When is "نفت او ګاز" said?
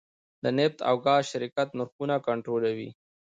0.57-1.21